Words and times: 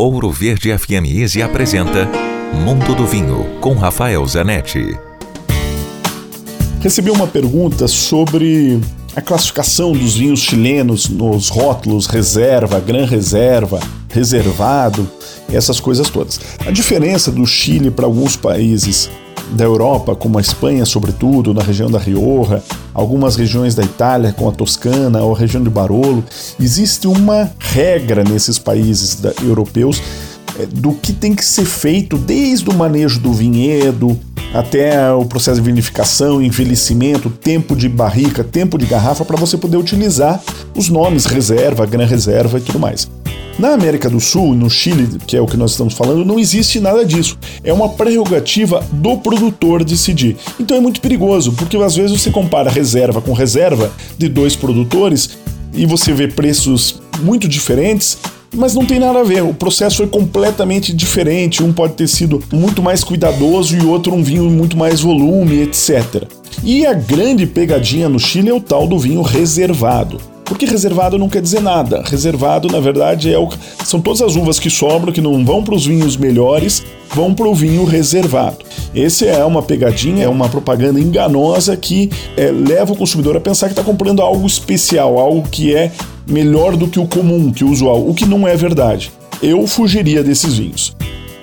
Ouro 0.00 0.30
Verde 0.30 0.70
FM 0.78 1.10
Easy 1.12 1.42
apresenta 1.42 2.08
Mundo 2.54 2.94
do 2.94 3.04
Vinho 3.04 3.58
com 3.60 3.74
Rafael 3.74 4.24
Zanetti. 4.28 4.96
Recebi 6.80 7.10
uma 7.10 7.26
pergunta 7.26 7.88
sobre 7.88 8.80
a 9.16 9.20
classificação 9.20 9.90
dos 9.90 10.14
vinhos 10.14 10.38
chilenos 10.38 11.08
nos 11.08 11.48
rótulos 11.48 12.06
reserva, 12.06 12.78
gran 12.78 13.06
reserva, 13.06 13.80
reservado, 14.08 15.10
essas 15.52 15.80
coisas 15.80 16.08
todas. 16.08 16.38
A 16.64 16.70
diferença 16.70 17.32
do 17.32 17.44
Chile 17.44 17.90
para 17.90 18.06
alguns 18.06 18.36
países 18.36 19.10
da 19.52 19.64
Europa, 19.64 20.14
como 20.14 20.38
a 20.38 20.40
Espanha, 20.40 20.84
sobretudo, 20.84 21.54
na 21.54 21.62
região 21.62 21.90
da 21.90 21.98
Rioja, 21.98 22.62
algumas 22.92 23.36
regiões 23.36 23.74
da 23.74 23.82
Itália, 23.82 24.32
como 24.32 24.50
a 24.50 24.52
Toscana 24.52 25.22
ou 25.22 25.34
a 25.34 25.38
região 25.38 25.62
de 25.62 25.70
Barolo, 25.70 26.24
existe 26.60 27.06
uma 27.06 27.50
regra 27.58 28.24
nesses 28.24 28.58
países 28.58 29.16
da, 29.16 29.32
europeus 29.42 30.02
é, 30.58 30.66
do 30.66 30.92
que 30.92 31.12
tem 31.12 31.34
que 31.34 31.44
ser 31.44 31.64
feito 31.64 32.16
desde 32.16 32.68
o 32.68 32.74
manejo 32.74 33.20
do 33.20 33.32
vinhedo 33.32 34.18
até 34.52 35.12
o 35.12 35.24
processo 35.24 35.60
de 35.60 35.66
vinificação, 35.66 36.42
envelhecimento, 36.42 37.28
tempo 37.28 37.76
de 37.76 37.88
barrica, 37.88 38.42
tempo 38.42 38.78
de 38.78 38.86
garrafa, 38.86 39.24
para 39.24 39.36
você 39.36 39.56
poder 39.56 39.76
utilizar 39.76 40.40
os 40.74 40.88
nomes 40.88 41.26
reserva, 41.26 41.84
gran 41.84 42.06
reserva 42.06 42.58
e 42.58 42.60
tudo 42.62 42.78
mais. 42.78 43.08
Na 43.58 43.72
América 43.72 44.08
do 44.08 44.20
Sul, 44.20 44.54
no 44.54 44.70
Chile, 44.70 45.18
que 45.26 45.36
é 45.36 45.40
o 45.40 45.46
que 45.46 45.56
nós 45.56 45.72
estamos 45.72 45.94
falando, 45.94 46.24
não 46.24 46.38
existe 46.38 46.78
nada 46.78 47.04
disso. 47.04 47.36
É 47.64 47.72
uma 47.72 47.88
prerrogativa 47.88 48.86
do 48.92 49.16
produtor 49.18 49.82
decidir. 49.82 50.36
Então 50.60 50.76
é 50.76 50.80
muito 50.80 51.00
perigoso, 51.00 51.52
porque 51.52 51.76
às 51.76 51.96
vezes 51.96 52.20
você 52.20 52.30
compara 52.30 52.70
reserva 52.70 53.20
com 53.20 53.32
reserva 53.32 53.90
de 54.16 54.28
dois 54.28 54.54
produtores 54.54 55.30
e 55.74 55.84
você 55.86 56.12
vê 56.12 56.28
preços 56.28 57.00
muito 57.20 57.48
diferentes 57.48 58.16
mas 58.54 58.74
não 58.74 58.86
tem 58.86 58.98
nada 58.98 59.20
a 59.20 59.22
ver. 59.22 59.42
O 59.42 59.52
processo 59.52 59.98
foi 59.98 60.06
completamente 60.06 60.92
diferente. 60.92 61.62
Um 61.62 61.70
pode 61.70 61.92
ter 61.92 62.08
sido 62.08 62.42
muito 62.50 62.82
mais 62.82 63.04
cuidadoso 63.04 63.76
e 63.76 63.84
outro 63.84 64.14
um 64.14 64.22
vinho 64.22 64.44
muito 64.44 64.74
mais 64.74 65.00
volume, 65.00 65.60
etc. 65.60 66.24
E 66.64 66.86
a 66.86 66.94
grande 66.94 67.46
pegadinha 67.46 68.08
no 68.08 68.18
Chile 68.18 68.48
é 68.48 68.54
o 68.54 68.60
tal 68.60 68.86
do 68.86 68.98
vinho 68.98 69.20
reservado. 69.20 70.18
Porque 70.48 70.64
reservado 70.64 71.18
não 71.18 71.28
quer 71.28 71.42
dizer 71.42 71.60
nada. 71.60 72.02
Reservado, 72.06 72.68
na 72.68 72.80
verdade, 72.80 73.32
é 73.32 73.38
o... 73.38 73.48
são 73.84 74.00
todas 74.00 74.22
as 74.22 74.34
uvas 74.34 74.58
que 74.58 74.70
sobram, 74.70 75.12
que 75.12 75.20
não 75.20 75.44
vão 75.44 75.62
para 75.62 75.74
os 75.74 75.86
vinhos 75.86 76.16
melhores, 76.16 76.82
vão 77.10 77.34
para 77.34 77.46
o 77.46 77.54
vinho 77.54 77.84
reservado. 77.84 78.58
Esse 78.94 79.26
é 79.26 79.44
uma 79.44 79.62
pegadinha, 79.62 80.24
é 80.24 80.28
uma 80.28 80.48
propaganda 80.48 80.98
enganosa 80.98 81.76
que 81.76 82.10
é, 82.36 82.50
leva 82.50 82.94
o 82.94 82.96
consumidor 82.96 83.36
a 83.36 83.40
pensar 83.40 83.66
que 83.66 83.72
está 83.72 83.84
comprando 83.84 84.22
algo 84.22 84.46
especial, 84.46 85.18
algo 85.18 85.46
que 85.48 85.74
é 85.74 85.92
melhor 86.26 86.76
do 86.76 86.88
que 86.88 86.98
o 86.98 87.06
comum, 87.06 87.52
que 87.52 87.64
o 87.64 87.70
usual, 87.70 88.08
o 88.08 88.14
que 88.14 88.24
não 88.24 88.48
é 88.48 88.56
verdade. 88.56 89.12
Eu 89.42 89.66
fugiria 89.66 90.22
desses 90.22 90.54
vinhos. 90.54 90.96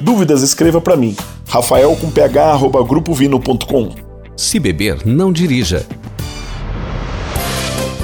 Dúvidas, 0.00 0.42
escreva 0.42 0.80
para 0.80 0.96
mim. 0.96 1.16
Rafael 1.46 1.96
com 1.96 2.10
ph, 2.10 2.68
grupovino.com. 2.86 3.90
Se 4.36 4.58
beber, 4.58 5.04
não 5.04 5.32
dirija. 5.32 5.84